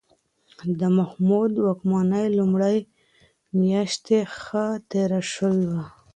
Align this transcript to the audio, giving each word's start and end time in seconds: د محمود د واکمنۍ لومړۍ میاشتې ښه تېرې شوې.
د 0.79 0.81
محمود 0.97 1.49
د 1.53 1.57
واکمنۍ 1.67 2.25
لومړۍ 2.39 2.77
میاشتې 3.59 4.19
ښه 4.39 4.65
تېرې 4.89 5.21
شوې. 5.33 5.81